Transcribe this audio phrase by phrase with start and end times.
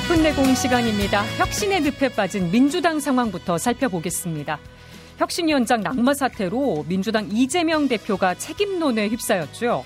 [0.00, 1.22] 깊은 내공 시간입니다.
[1.36, 4.58] 혁신의 늪에 빠진 민주당 상황부터 살펴보겠습니다.
[5.18, 9.84] 혁신위원장 낙마 사태로 민주당 이재명 대표가 책임론에 휩싸였죠.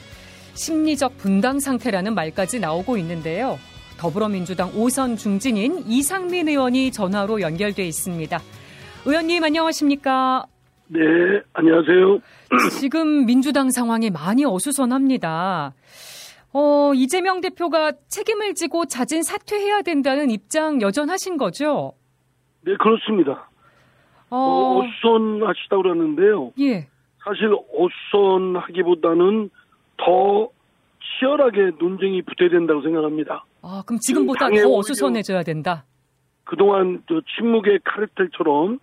[0.55, 3.59] 심리적 분당 상태라는 말까지 나오고 있는데요.
[3.99, 8.41] 더불어민주당 오선 중진인 이상민 의원이 전화로 연결돼 있습니다.
[9.07, 10.47] 의원님 안녕하십니까?
[10.87, 11.01] 네,
[11.55, 12.21] 안녕하세요.
[12.79, 15.73] 지금 민주당 상황이 많이 어수선합니다.
[16.55, 21.95] 어, 이재명 대표가 책임을 지고 자진 사퇴해야 된다는 입장 여전하신 거죠?
[22.63, 23.51] 네, 그렇습니다.
[24.31, 26.53] 어, 어 어수선하시다고 그러는데요.
[26.61, 26.87] 예.
[27.25, 27.53] 사실
[28.13, 29.51] 어수선하기보다는
[29.97, 30.49] 더
[31.19, 33.45] 치열하게 논쟁이 붙어야 된다고 생각합니다.
[33.63, 35.85] 아, 그럼 지금보다 더 어수선해져야 된다?
[36.45, 38.79] 그동안 저 침묵의 카르텔처럼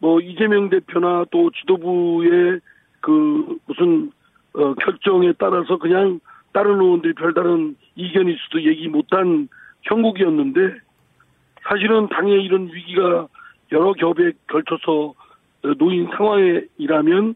[0.00, 2.60] 뭐 이재명 대표나 또 지도부의
[3.00, 4.10] 그 무슨
[4.54, 6.18] 어, 결정에 따라서 그냥
[6.56, 9.46] 다른 의원들이 별다른 이견이 있어도 얘기 못한
[9.82, 10.78] 형국이었는데
[11.68, 13.28] 사실은 당에 이런 위기가
[13.72, 15.12] 여러 겹에 걸쳐서
[15.76, 17.34] 놓인 상황이라면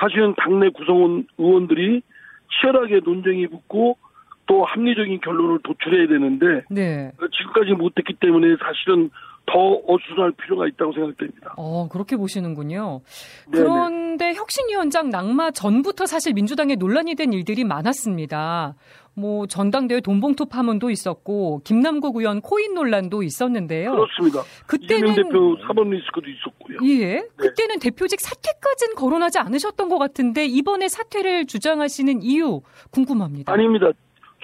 [0.00, 2.00] 사실은 당내 구성원 의원들이
[2.48, 3.98] 치열하게 논쟁이 붙고
[4.46, 7.12] 또 합리적인 결론을 도출해야 되는데 네.
[7.30, 9.10] 지금까지 못했기 때문에 사실은
[9.46, 11.54] 더 어수선할 필요가 있다고 생각됩니다.
[11.56, 13.00] 어, 그렇게 보시는군요.
[13.50, 13.64] 네네.
[13.64, 18.74] 그런데 혁신위원장 낙마 전부터 사실 민주당에 논란이 된 일들이 많았습니다.
[19.14, 23.90] 뭐 전당대회 돈봉투 파문도 있었고 김남국 의원 코인 논란도 있었는데요.
[23.90, 24.42] 그렇습니다.
[24.66, 26.78] 그때는 대표 사법 리스크도 있었고요.
[26.84, 27.16] 예.
[27.16, 27.28] 네.
[27.36, 33.52] 그때는 대표직 사퇴까지는 거론하지 않으셨던 것 같은데 이번에 사퇴를 주장하시는 이유 궁금합니다.
[33.52, 33.90] 아닙니다.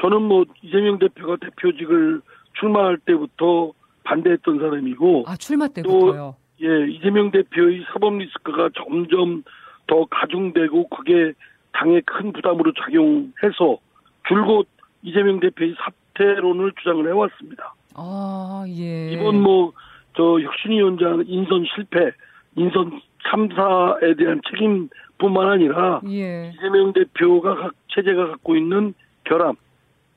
[0.02, 2.20] 저는 뭐 이재명 대표가 대표직을
[2.60, 3.72] 출마할 때부터
[4.08, 6.34] 반대했던 사람이고 아 출마 때부터요.
[6.58, 9.42] 또, 예 이재명 대표의 사법 리스크가 점점
[9.86, 11.32] 더 가중되고 그게
[11.72, 13.78] 당에 큰 부담으로 작용해서
[14.26, 14.66] 줄곧
[15.02, 17.74] 이재명 대표의 사퇴론을 주장을 해왔습니다.
[17.94, 19.12] 아 예.
[19.12, 19.72] 이번 뭐
[20.18, 22.10] 저 혁신위 원장 인선 실패,
[22.56, 23.00] 인선
[23.30, 26.50] 참사에 대한 책임뿐만 아니라 예.
[26.52, 29.54] 이재명 대표가 각 체제가 갖고 있는 결함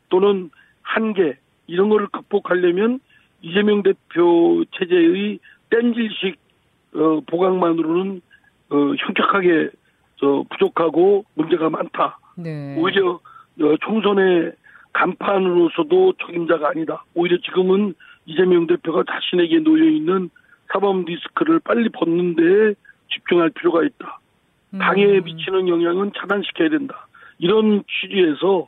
[0.10, 0.50] 또는
[0.82, 1.38] 한계
[1.68, 3.00] 이런 거를 극복하려면
[3.42, 6.38] 이재명 대표 체제의 뗀질식
[6.96, 8.22] 어, 보강만으로는
[8.70, 9.70] 어, 현격하게
[10.18, 12.20] 저 부족하고 문제가 많다.
[12.36, 12.76] 네.
[12.78, 14.54] 오히려 어, 총선의
[14.94, 17.04] 간판으로서도 책임자가 아니다.
[17.16, 17.94] 오히려 지금은
[18.26, 20.30] 이재명 대표가 자신에게 놓여 있는
[20.72, 22.74] 사법 리스크를 빨리 벗는 데
[23.14, 24.20] 집중할 필요가 있다.
[24.80, 25.24] 당에 음.
[25.24, 27.08] 미치는 영향은 차단시켜야 된다.
[27.40, 28.68] 이런 취지에서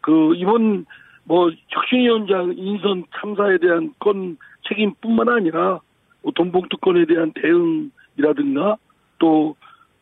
[0.00, 0.86] 그 이번
[1.24, 4.36] 뭐 혁신위원장 인선 참사에 대한 건
[4.68, 5.80] 책임뿐만 아니라
[6.22, 8.76] 뭐 돈봉투권에 대한 대응이라든가
[9.18, 9.54] 또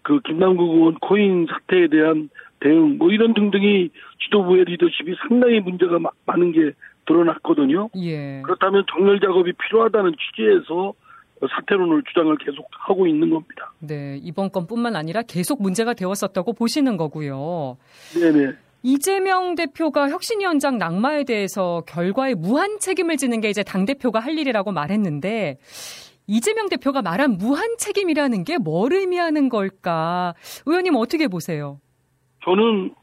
[0.02, 3.90] 그 김남국 의원 코인 사태에 대한 대응 뭐 이런 등등이
[4.24, 6.72] 지도부의 리더십이 상당히 문제가 많은 게
[7.06, 7.88] 드러났거든요.
[7.96, 8.42] 예.
[8.42, 10.92] 그렇다면 정렬 작업이 필요하다는 취지에서
[11.40, 13.72] 사퇴론을 주장을 계속 하고 있는 겁니다.
[13.78, 17.78] 네, 이번 건뿐만 아니라 계속 문제가 되었었다고 보시는 거고요.
[18.14, 18.52] 네네.
[18.82, 25.58] 이재명 대표가 혁신위원장 낙마에 대해서 결과에 무한 책임을 지는 게 이제 당대표가 할 일이라고 말했는데
[26.26, 30.34] 이재명 대표가 말한 무한 책임이라는 게 뭘 의미하는 걸까?
[30.66, 31.78] 의원님 어떻게 보세요?
[32.44, 32.94] 저는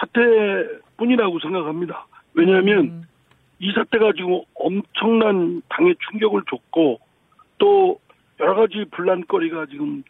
[0.00, 2.06] 사태뿐이라고 생각합니다.
[2.34, 3.02] 왜냐하면 음.
[3.58, 6.98] 이 사태가 지금 엄청난 당에 충격을 줬고
[7.58, 7.98] 또
[8.40, 10.02] 여러 가지 분란거리가 지금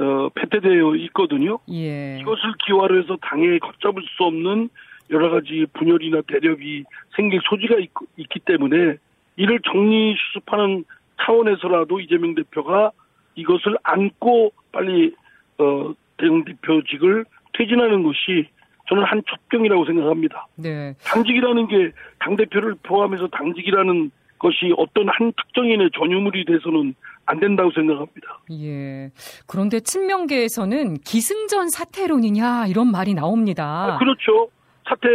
[0.00, 1.58] 어, 패퇴되어 있거든요.
[1.70, 2.18] 예.
[2.20, 4.68] 이것을 기화로 해서 당에 걷잡을 수 없는
[5.10, 6.84] 여러 가지 분열이나 대립이
[7.16, 8.96] 생길 소지가 있, 있기 때문에
[9.36, 10.84] 이를 정리 수습하는
[11.22, 12.90] 차원에서라도 이재명 대표가
[13.34, 15.14] 이것을 안고 빨리
[15.58, 17.24] 어, 당 대표직을
[17.54, 18.48] 퇴진하는 것이
[18.88, 20.46] 저는 한 첩경이라고 생각합니다.
[20.56, 20.94] 네.
[21.04, 26.94] 당직이라는 게 당 대표를 포함해서 당직이라는 것이 어떤 한 특정인의 전유물이 돼서는
[27.26, 28.40] 안 된다고 생각합니다.
[28.52, 29.10] 예.
[29.46, 33.94] 그런데 친명계에서는 기승전 사퇴론이냐 이런 말이 나옵니다.
[33.94, 34.48] 아, 그렇죠.
[34.88, 35.08] 사퇴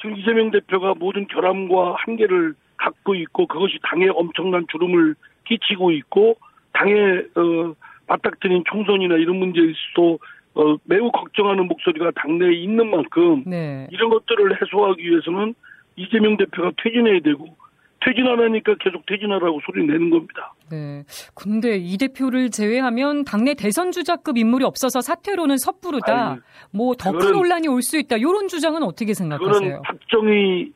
[0.00, 5.14] 지금 이재명 대표가 모든 결함과 한계를 갖고 있고 그것이 당에 엄청난 주름을
[5.44, 6.36] 끼치고 있고
[6.72, 7.74] 당에 어,
[8.06, 10.18] 맞닥뜨린 총선이나 이런 문제에서도
[10.56, 13.88] 어, 매우 걱정하는 목소리가 당내에 있는 만큼 네.
[13.90, 15.54] 이런 것들을 해소하기 위해서는
[15.96, 17.56] 이재명 대표가 퇴진해야 되고
[18.04, 20.52] 퇴진 안 하니까 계속 퇴진하라고 소리 내는 겁니다.
[20.70, 21.04] 네.
[21.34, 26.38] 근데 이 대표를 제외하면 당내 대선 주자급 인물이 없어서 사퇴로는 섣부르다.
[26.70, 28.16] 뭐 더큰 논란이 올 수 있다.
[28.16, 29.52] 이런 주장은 어떻게 생각하세요?
[29.52, 30.72] 그거는 박정희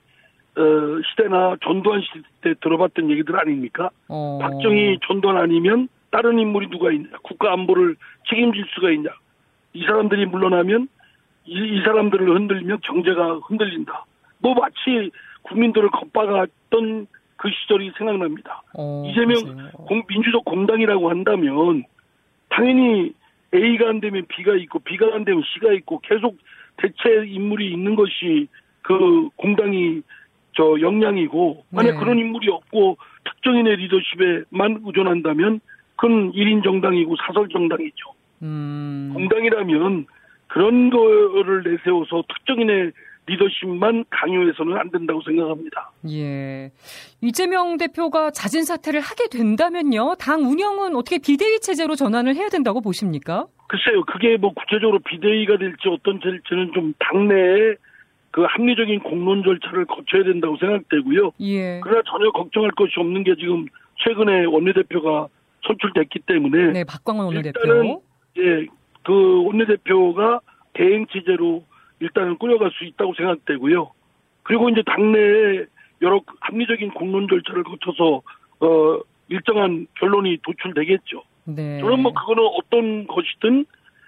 [0.56, 0.62] 어,
[1.10, 3.90] 시대나 전두환 시대 때 들어봤던 얘기들 아닙니까?
[4.08, 4.38] 어...
[4.42, 7.08] 박정희 전두환 아니면 다른 인물이 누가 있냐?
[7.22, 7.96] 국가 안보를
[8.28, 9.10] 책임질 수가 있냐?
[9.74, 10.88] 이 사람들이 물러나면
[11.44, 14.04] 이, 이 사람들을 흔들면 경제가 흔들린다.
[14.38, 15.10] 뭐 마치
[15.42, 17.06] 국민들을 겁박았던
[17.38, 18.62] 그 시절이 생각납니다.
[18.74, 21.84] 어, 이재명 공, 민주적 공당이라고 한다면
[22.50, 23.14] 당연히
[23.54, 26.36] A가 안 되면 B가 있고 B가 안 되면 C가 있고 계속
[26.76, 28.48] 대체 인물이 있는 것이
[28.82, 30.02] 그 공당이
[30.54, 31.98] 저 역량이고 만약 네.
[31.98, 35.60] 그런 인물이 없고 특정인의 리더십에만 의존한다면
[35.96, 38.12] 그건 1인 정당이고 사설 정당이죠.
[38.42, 39.12] 음.
[39.14, 40.06] 공당이라면
[40.48, 42.92] 그런 거를 내세워서 특정인의
[43.28, 45.90] 리더십만 강요해서는 안 된다고 생각합니다.
[46.10, 46.70] 예.
[47.20, 50.16] 이재명 대표가 잦은 사퇴를 하게 된다면요.
[50.18, 53.46] 당 운영은 어떻게 비대위 체제로 전환을 해야 된다고 보십니까?
[53.68, 54.04] 글쎄요.
[54.06, 57.76] 그게 뭐 구체적으로 비대위가 될지 어떤 될지는 좀 당내에
[58.30, 61.32] 그 합리적인 공론 절차를 거쳐야 된다고 생각되고요.
[61.40, 61.80] 예.
[61.82, 63.66] 그러나 전혀 걱정할 것이 없는 게 지금
[64.04, 65.28] 최근에 원내대표가
[65.66, 68.02] 선출됐기 때문에 네, 박광원 원내대표.
[68.38, 68.66] 예,
[69.04, 70.40] 그 원내대표가
[70.74, 71.64] 대행 체제로
[72.00, 73.90] 일단은 꾸려갈 수 있다고 생각되고요.
[74.42, 75.66] 그리고 이제 당내에
[76.02, 78.22] 여러 합리적인 공론 절차를 거쳐서
[78.60, 81.22] 어 일정한 결론이 도출되겠죠.
[81.44, 81.80] 네.
[81.80, 83.66] 저는 뭐 그거는 어떤 것이든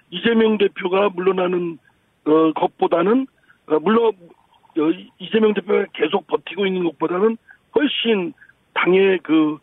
[0.09, 1.77] 이재명 대표가 물러나는
[2.25, 3.27] 어 것보다는
[3.67, 4.13] 어, 물론
[4.77, 7.37] 어, 이재명 대표가 계속 버티고 있는 것보다는
[7.75, 8.33] 훨씬
[8.73, 9.59] 당의 그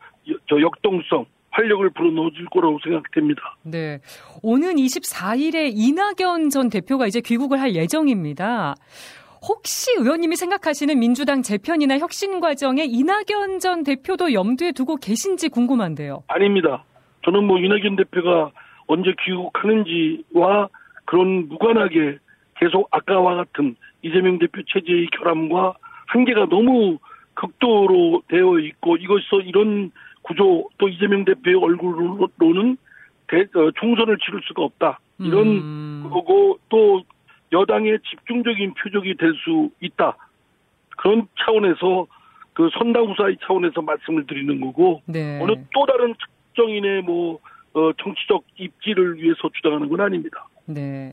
[0.48, 1.26] 저 역동성
[1.58, 3.56] 활력을 불어넣어줄 거라고 생각됩니다.
[3.64, 3.98] 네.
[4.42, 8.76] 오는 24일에 이낙연 전 대표가 이제 귀국을 할 예정입니다.
[9.42, 16.22] 혹시 의원님이 생각하시는 민주당 재편이나 혁신 과정에 이낙연 전 대표도 염두에 두고 계신지 궁금한데요.
[16.28, 16.84] 아닙니다.
[17.24, 18.50] 저는 뭐 이낙연 대표가
[18.86, 20.68] 언제 귀국하는지와
[21.04, 22.18] 그런 무관하게
[22.56, 25.74] 계속 아까와 같은 이재명 대표 체제의 결함과
[26.06, 26.98] 한계가 너무
[27.34, 29.92] 극도로 되어 있고 이것서 이런
[30.28, 32.76] 구조 또 이재명 대표의 얼굴로는
[33.28, 35.00] 대, 어, 총선을 치를 수가 없다.
[35.18, 36.08] 이런 음.
[36.10, 37.02] 거고 또
[37.52, 40.16] 여당의 집중적인 표적이 될 수 있다.
[40.96, 42.06] 그런 차원에서
[42.52, 45.40] 그 선당후사의 차원에서 말씀을 드리는 거고 네.
[45.40, 47.38] 어느 또 다른 특정인의 뭐
[47.74, 50.46] 어, 정치적 입지를 위해서 주장하는 건 아닙니다.
[50.66, 51.12] 네.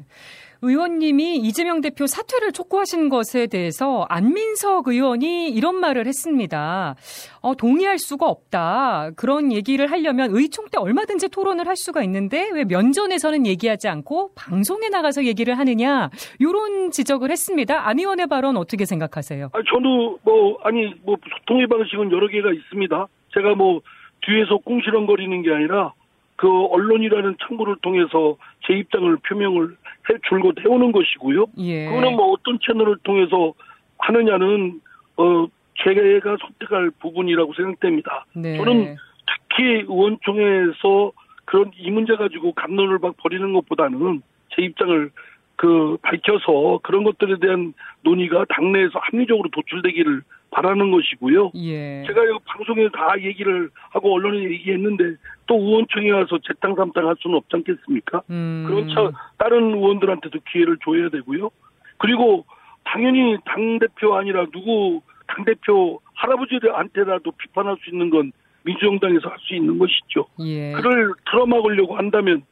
[0.61, 6.95] 의원님이 이재명 대표 사퇴를 촉구하신 것에 대해서 안민석 의원이 이런 말을 했습니다.
[7.41, 9.11] 어, 동의할 수가 없다.
[9.15, 14.89] 그런 얘기를 하려면 의총 때 얼마든지 토론을 할 수가 있는데 왜 면전에서는 얘기하지 않고 방송에
[14.89, 16.09] 나가서 얘기를 하느냐.
[16.39, 17.87] 이런 지적을 했습니다.
[17.87, 19.49] 안 의원의 발언 어떻게 생각하세요?
[19.53, 23.07] 아, 저도 뭐 아니 뭐 소통의 방식은 여러 개가 있습니다.
[23.33, 23.81] 제가 뭐
[24.25, 25.93] 뒤에서 꿍시렁거리는 게 아니라
[26.35, 29.69] 그 언론이라는 창구를 통해서 제 입장을 표명을
[30.09, 31.45] 해 줄곧 해오는 것이고요.
[31.57, 31.85] 예.
[31.85, 33.53] 그거는 뭐 어떤 채널을 통해서
[33.99, 34.81] 하느냐는
[35.17, 35.47] 어
[35.83, 38.25] 제가 선택할 부분이라고 생각됩니다.
[38.33, 38.57] 네.
[38.57, 38.95] 저는
[39.27, 41.11] 특히 의원총회에서
[41.45, 44.21] 그런 이 문제 가지고 감론을 막 벌이는 것보다는
[44.55, 45.11] 제 입장을
[45.57, 50.21] 그 밝혀서 그런 것들에 대한 논의가 당내에서 합리적으로 도출되기를
[50.55, 51.51] 바라는 것이고요.
[51.55, 52.03] 예.
[52.07, 55.15] 제가 이 방송에 다 얘기를 하고 언론에 얘기했는데
[55.47, 58.21] 또 의원총회 와서 재탕 삼탕 할 수는 없지 않겠습니까?
[58.29, 58.63] 음.
[58.65, 61.49] 그런 차 다른 의원들한테도 기회를 줘야 되고요.
[61.97, 62.45] 그리고
[62.85, 68.31] 당연히 당 대표 아니라 누구 당 대표 할아버지들한테라도 비판할 수 있는 건
[68.63, 70.25] 민주정당에서 할 수 있는 것이죠.
[70.39, 70.71] 예.
[70.71, 72.43] 그를 틀어막으려고 한다면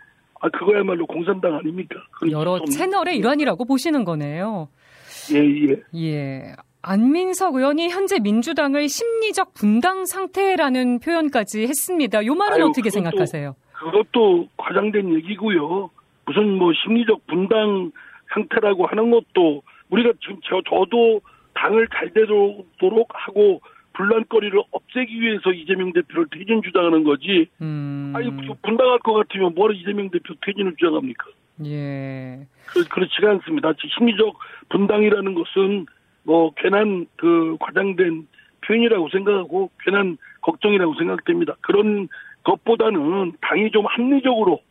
[0.41, 1.95] 아 그거야말로 공산당 아닙니까?
[2.29, 4.67] 여러 채널의 일환이라고 보시는 거네요.
[5.33, 5.81] 예 예.
[5.95, 6.41] 예.
[6.83, 12.25] 안민석 의원이 현재 민주당을 심리적 분당 상태라는 표현까지 했습니다.
[12.25, 13.55] 요 말은 아유, 어떻게 그것도, 생각하세요?
[13.71, 15.89] 그것도 과장된 얘기고요.
[16.25, 17.91] 무슨 뭐 심리적 분당
[18.33, 21.21] 상태라고 하는 것도 우리가 지금 저, 저도
[21.53, 23.61] 당을 잘 되도록 하고
[23.93, 27.47] 분란거리를 없애기 위해서 이재명 대표를 퇴진 주장하는 거지.
[27.61, 28.11] 음.
[28.15, 28.29] 아니
[28.61, 31.27] 분당할 것 같으면 뭐로 이재명 대표 퇴진을 주장합니까?
[31.65, 32.45] 예.
[32.65, 33.71] 그, 그렇지가 않습니다.
[33.97, 34.35] 심리적
[34.69, 35.85] 분당이라는 것은
[36.23, 38.27] 뭐 괜한 그 과장된
[38.65, 41.55] 표현이라고 생각하고 괜한 걱정이라고 생각됩니다.
[41.61, 42.07] 그런
[42.43, 44.61] 것보다는 당이 좀 합리적으로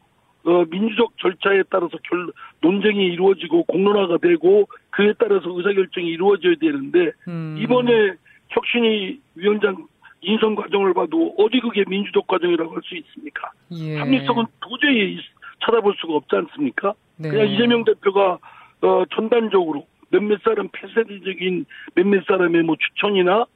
[0.45, 7.57] 어, 민주적 절차에 따라서 결, 논쟁이 이루어지고 공론화가 되고 그에 따라서 의사결정이 이루어져야 되는데 음.
[7.61, 8.15] 이번에
[8.49, 9.87] 혁신이 위원장
[10.21, 13.51] 인선 과정을 봐도 어디 그게 민주적 과정이라고 할 수 있습니까?
[13.73, 13.99] 예.
[13.99, 15.19] 합리성은 도저히
[15.65, 16.95] 찾아볼 수가 없지 않습니까?
[17.17, 17.31] 네.
[17.31, 18.39] 그냥 이재명 대표가
[18.83, 21.65] 어, 전단적으로 몇몇 사람 폐쇄적인
[21.95, 23.47] 몇몇 사람의 뭐 추천이나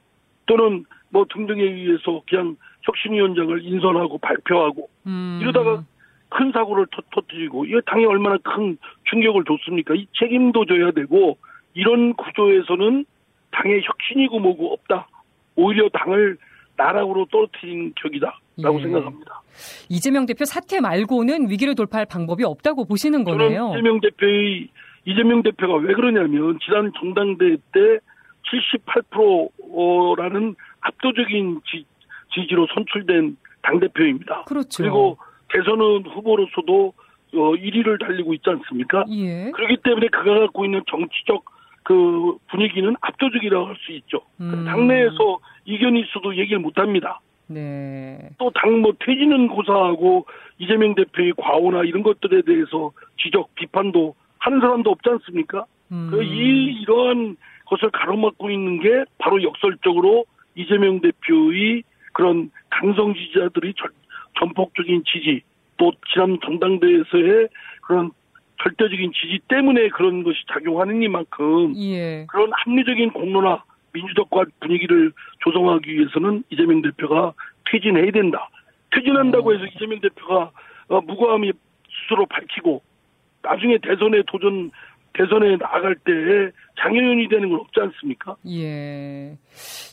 [0.47, 5.39] 또는 뭐 등등에 의해서 그냥 혁신위원장을 인선하고 발표하고 음.
[5.41, 5.83] 이러다가
[6.29, 8.77] 큰 사고를 터, 터뜨리고 이게 당에 얼마나 큰
[9.09, 9.93] 충격을 줬습니까?
[9.93, 11.37] 이 책임도 져야 되고
[11.73, 13.05] 이런 구조에서는
[13.51, 15.07] 당의 혁신이고 뭐고 없다.
[15.55, 16.37] 오히려 당을
[16.75, 18.83] 나락으로 떨어뜨린 격이다라고 예.
[18.83, 19.41] 생각합니다.
[19.89, 23.73] 이재명 대표 사퇴 말고는 위기를 돌파할 방법이 없다고 보시는 거네요.
[23.73, 24.67] 이재명 대표의
[25.07, 27.99] 이재명 대표가 왜 그러냐면 지난 정당대 때
[28.51, 31.85] 78%라는 압도적인 지,
[32.33, 34.43] 지지로 선출된 당대표입니다.
[34.43, 34.83] 그렇죠.
[34.83, 35.17] 그리고
[35.49, 36.93] 대선은 후보로서도
[37.33, 39.05] 어, 1위를 달리고 있지 않습니까?
[39.09, 39.51] 예.
[39.51, 41.43] 그렇기 때문에 그가 갖고 있는 정치적
[41.83, 44.21] 그 분위기는 압도적이라고 할 수 있죠.
[44.41, 44.65] 음.
[44.65, 47.21] 당내에서 이견이 있어도 얘기를 못 합니다.
[47.47, 48.29] 네.
[48.37, 50.25] 또 당 뭐 퇴진은 고사하고
[50.59, 54.15] 이재명 대표의 과오나 이런 것들에 대해서 지적, 비판도
[54.47, 55.65] 하는 사람도 없지 않습니까?
[55.91, 56.07] 음.
[56.09, 57.35] 그 이, 이러한
[57.65, 60.25] 것을 가로막고 있는 게 바로 역설적으로
[60.55, 63.91] 이재명 대표의 그런 강성 지지자들의 전,
[64.39, 65.41] 전폭적인 지지,
[65.75, 67.49] 또 지난 전당대회에서의
[67.81, 68.11] 그런
[68.63, 72.25] 절대적인 지지 때문에 그런 것이 작용하는 이만큼 예.
[72.29, 73.63] 그런 합리적인 공론화
[73.93, 75.11] 민주적과 분위기를
[75.43, 77.33] 조성하기 위해서는 이재명 대표가
[77.69, 78.49] 퇴진해야 된다.
[78.91, 80.51] 퇴진한다고 해서 이재명 대표가
[80.87, 81.51] 어, 무고함이
[82.01, 82.81] 스스로 밝히고
[83.49, 84.71] 나중에 대선에 도전
[85.13, 86.11] 대선에 나아갈 때
[86.79, 88.35] 장애인이 되는 건 없지 않습니까?
[88.49, 89.35] 예.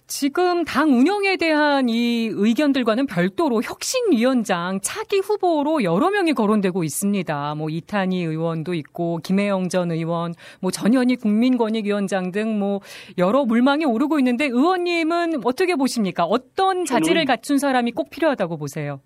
[0.06, 7.54] 지금 당 운영에 대한 이 의견들과는 별도로 혁신위원장 차기 후보로 여러 명이 거론되고 있습니다.
[7.54, 12.80] 뭐 이탄희 의원도 있고 김혜영 전 의원, 뭐 전현희 국민권익위원장 등 뭐
[13.16, 16.25] 여러 물망이 오르고 있는데 의원님은 어떻게 보십니까?
[16.25, 19.00] 어떤 자질을 갖춘 사람이 꼭 필요하다고 보세요?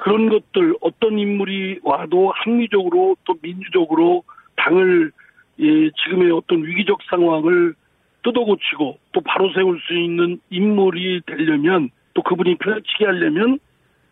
[0.00, 4.24] 그런 것들 어떤 인물이 와도 합리적으로 또 민주적으로
[4.56, 5.12] 당을
[5.60, 7.74] 예, 지금의 어떤 위기적 상황을
[8.22, 13.58] 뜯어고치고 또 바로 세울 수 있는 인물이 되려면 또 그분이 편치게 하려면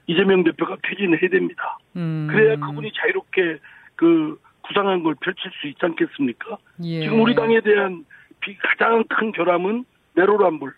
[0.07, 1.79] 이재명 대표가 퇴진해야 됩니다.
[1.97, 2.29] 음.
[2.31, 3.59] 그래야 그분이 자유롭게
[3.97, 6.59] 그 구상한 걸 펼칠 수 있지 않겠습니까?
[6.85, 7.01] 예.
[7.01, 8.05] 지금 우리 당에 대한
[8.41, 10.73] 비- 가장 큰 결함은 내로남불,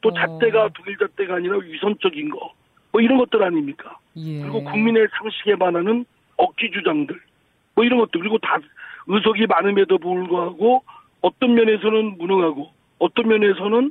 [0.00, 0.14] 또 어.
[0.14, 2.52] 잣대가 독일 잣대가 아니라 위선적인 거,
[2.90, 3.96] 뭐 이런 것들 아닙니까?
[4.18, 4.42] 예.
[4.42, 6.04] 그리고 국민의 상식에 반하는
[6.36, 7.18] 억지 주장들,
[7.74, 8.58] 뭐 이런 것들 그리고 다
[9.06, 10.82] 의석이 많음에도 불구하고
[11.20, 13.90] 어떤 면에서는 무능하고 어떤 면에서는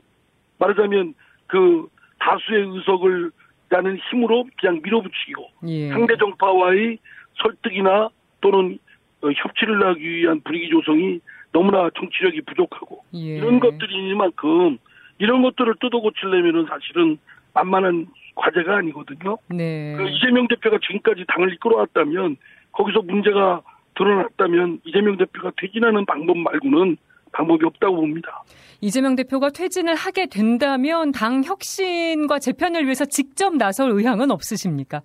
[0.59, 1.13] 말하자면
[1.47, 1.87] 그
[2.19, 3.31] 다수의 의석을
[3.69, 5.89] 라는 힘으로 그냥 밀어붙이고 예.
[5.89, 6.97] 상대 정파와의
[7.41, 8.79] 설득이나 또는
[9.21, 11.19] 어, 협치를 하기 위한 분위기 조성이
[11.51, 13.37] 너무나 정치력이 부족하고 예.
[13.37, 14.77] 이런 것들이니만큼
[15.19, 17.17] 이런 것들을 뜯어 고치려면은 사실은
[17.57, 19.37] 만만한 과제가 아니거든요.
[19.49, 19.95] 네.
[19.97, 22.37] 그 이재명 대표가 지금까지 당을 이끌어왔다면
[22.71, 23.61] 거기서 문제가
[23.95, 26.97] 드러났다면 이재명 대표가 퇴진하는 방법 말고는
[27.31, 28.43] 방법이 없다고 봅니다.
[28.79, 35.01] 이재명 대표가 퇴진을 하게 된다면 당 혁신과 재편을 위해서 직접 나설 의향은 없으십니까?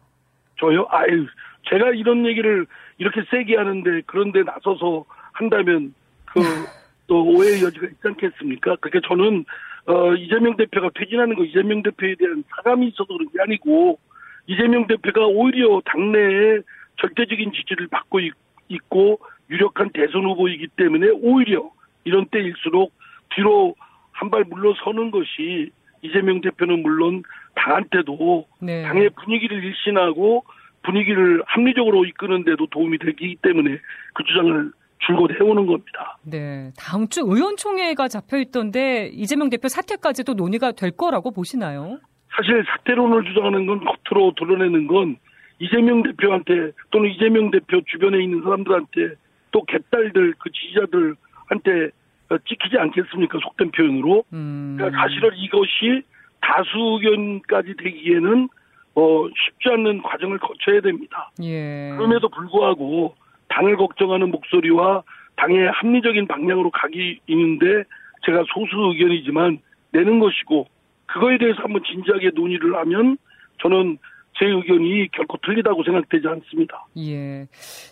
[0.61, 0.87] 저요?
[0.91, 1.27] 아유,
[1.71, 2.67] 제가 이런 얘기를
[2.99, 5.95] 이렇게 세게 하는데 그런데 나서서 한다면
[6.27, 6.41] 그
[7.09, 8.77] 또 오해의 여지가 있지 않겠습니까?
[8.77, 9.45] 그렇게 저는
[9.87, 13.99] 어, 이재명 대표가 퇴진하는 거 이재명 대표에 대한 사감이 있어서 그런 게 아니고
[14.47, 16.61] 이재명 대표가 오히려 당내에
[17.01, 18.33] 절대적인 지지를 받고 있,
[18.69, 19.19] 있고
[19.51, 21.71] 유력한 대선 후보이기 때문에 오히려
[22.05, 22.93] 이런 때일수록
[23.35, 23.75] 뒤로
[24.13, 27.25] 한 발 물러서는 것이 이재명 대표는 물론
[27.57, 28.83] 당한테도 네.
[28.83, 30.45] 당의 분위기를 일신하고
[30.85, 33.79] 분위기를 합리적으로 이끄는 데도 도움이 되기 때문에
[34.15, 34.71] 그 주장을
[35.07, 36.19] 줄곧 해오는 겁니다.
[36.23, 36.71] 네.
[36.79, 41.99] 다음 주 의원총회가 잡혀 있던데 이재명 대표 사퇴까지도 논의가 될 거라고 보시나요?
[42.35, 45.17] 사실 사퇴론을 주장하는 건 겉으로 드러내는 건
[45.59, 49.15] 이재명 대표한테 또는 이재명 대표 주변에 있는 사람들한테
[49.51, 51.91] 또 개딸들 그 지지자들한테
[52.31, 53.39] 어, 찍히지 않겠습니까?
[53.43, 54.25] 속된 표현으로.
[54.33, 54.77] 음.
[54.79, 56.03] 그러니까 사실은 이것이
[56.41, 58.49] 다수 의견까지 되기에는
[58.95, 61.31] 어, 쉽지 않는 과정을 거쳐야 됩니다.
[61.43, 61.91] 예.
[61.97, 63.15] 그럼에도 불구하고
[63.53, 65.03] 당을 걱정하는 목소리와
[65.37, 67.85] 당의 합리적인 방향으로 가기 있는데
[68.25, 69.59] 제가 소수 의견이지만
[69.93, 70.67] 내는 것이고
[71.07, 73.19] 그거에 대해서 한번 진지하게 논의를 하면
[73.61, 73.99] 저는
[74.39, 76.87] 제 의견이 결코 틀리다고 생각되지 않습니다.
[76.99, 77.47] 예.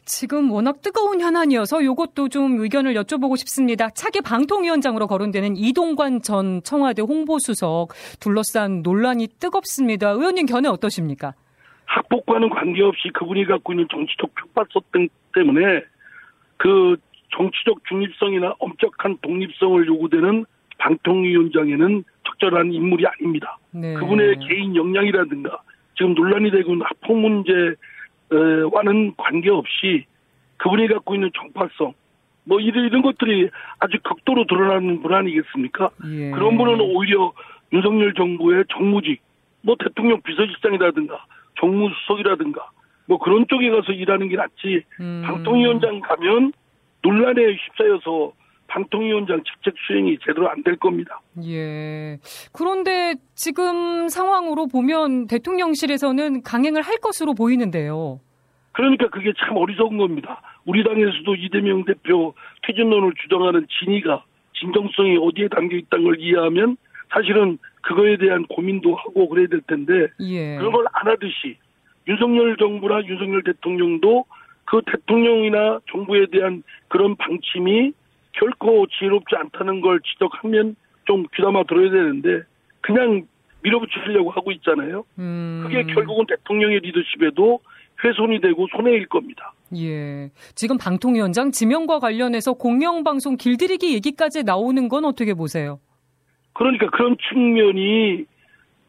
[0.06, 3.90] 지금 워낙 뜨거운 현안이어서 요것도 좀 의견을 여쭤보고 싶습니다.
[3.90, 7.90] 차기 방통위원장으로 거론되는 이동관 전 청와대 홍보수석
[8.20, 10.10] 둘러싼 논란이 뜨겁습니다.
[10.10, 11.34] 의원님 견해 어떠십니까?
[11.90, 14.82] 학폭과는 관계없이 그분이 갖고 있는 정치적 표파성
[15.35, 15.82] 때문에
[16.56, 16.97] 그
[17.37, 20.44] 정치적 중립성이나 엄격한 독립성을 요구되는
[20.78, 23.59] 방통위원장에는 적절한 인물이 아닙니다.
[23.73, 23.94] 네.
[23.94, 25.59] 그분의 개인 역량이라든가
[25.97, 30.04] 지금 논란이 되고 있는 학폭 문제와는 관계없이
[30.59, 31.92] 그분이 갖고 있는 정파성
[32.44, 35.90] 뭐 이런 이런 것들이 아주 극도로 드러나는 분 아니겠습니까?
[36.06, 36.30] 예.
[36.30, 37.32] 그런 분은 오히려
[37.73, 39.20] 윤석열 정부의 정무직
[39.62, 41.25] 뭐 대통령 비서실장이라든가
[41.60, 42.70] 정무수석이라든가
[43.06, 45.22] 뭐 그런 쪽에 가서 일하는 게 낫지 음.
[45.24, 46.52] 방통위원장 가면
[47.02, 48.32] 논란에 휩싸여서
[48.68, 51.20] 방통위원장 직책 수행이 제대로 안 될 겁니다.
[51.44, 52.18] 예.
[52.52, 58.20] 그런데 지금 상황으로 보면 대통령실에서는 강행을 할 것으로 보이는데요.
[58.72, 60.40] 그러니까 그게 참 어리석은 겁니다.
[60.64, 62.34] 우리 당에서도 이재명 대표
[62.66, 64.22] 퇴진론을 주장하는 진위가
[64.60, 66.76] 진정성이 어디에 담겨 있다는 걸 이해하면
[67.12, 70.56] 사실은 그거에 대한 고민도 하고 그래야 될 텐데 예.
[70.56, 71.56] 그런 걸 안 하듯이
[72.08, 74.25] 윤석열 정부나 윤석열 대통령도
[74.64, 77.92] 그 대통령이나 정부에 대한 그런 방침이
[78.32, 82.42] 결코 지혜롭지 않다는 걸 지적하면 좀 귀담아 들어야 되는데
[82.80, 83.26] 그냥
[83.62, 85.04] 밀어붙이려고 하고 있잖아요.
[85.18, 85.60] 음.
[85.62, 87.60] 그게 결국은 대통령의 리더십에도
[88.02, 89.52] 훼손이 되고 손해일 겁니다.
[89.76, 90.30] 예.
[90.54, 95.80] 지금 방통위원장 지명과 관련해서 공영방송 길들이기 얘기까지 나오는 건 어떻게 보세요?
[96.52, 98.25] 그러니까 그런 측면이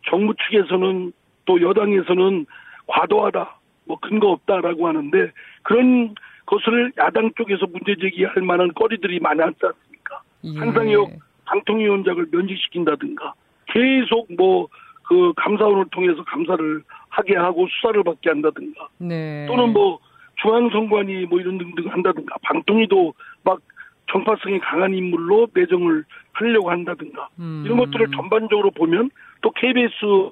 [0.09, 1.13] 정부 측에서는
[1.45, 2.45] 또 여당에서는
[2.87, 5.31] 과도하다, 뭐 근거 없다라고 하는데
[5.63, 6.15] 그런
[6.45, 10.21] 것을 야당 쪽에서 문제 제기할 만한 거리들이 많았지 않습니까?
[10.43, 10.57] 예.
[10.57, 11.11] 한상혁
[11.45, 13.33] 방통위원장을 면직시킨다든가
[13.67, 14.67] 계속 뭐
[15.11, 19.45] 그 감사원을 통해서 감사를 하게 하고 수사를 받게 한다든가 네.
[19.45, 19.99] 또는 뭐
[20.41, 23.13] 중앙선관위 뭐 이런 등등 한다든가 방통위도
[23.43, 23.59] 막
[24.11, 26.03] 정파성이 강한 인물로 내정을
[26.33, 27.63] 하려고 한다든가 음.
[27.65, 29.09] 이런 것들을 전반적으로 보면
[29.41, 30.31] 또 KBS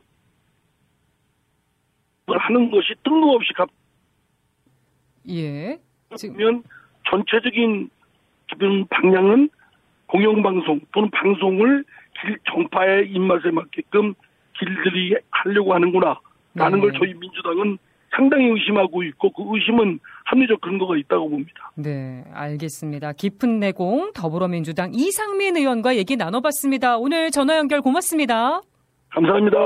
[2.27, 3.49] 하는 것이 뜬금없이
[5.29, 5.79] 예.
[6.15, 6.63] 지금 가면
[7.09, 7.89] 전체적인
[8.47, 9.49] 기본 방향은
[10.07, 11.83] 공영방송 또는 방송을
[12.21, 14.13] 길 정파의 입맛에 맞게끔
[14.57, 16.19] 길들이 하려고 하는구나
[16.55, 16.89] 라는 네.
[16.89, 17.77] 걸 저희 민주당은
[18.15, 21.71] 상당히 의심하고 있고 그 의심은 합리적 근거가 있다고 봅니다.
[21.75, 23.13] 네, 알겠습니다.
[23.13, 26.97] 깊은 내공 더불어민주당 이상민 의원과 얘기 나눠봤습니다.
[26.97, 28.61] 오늘 전화 연결 고맙습니다.
[29.09, 29.57] 감사합니다.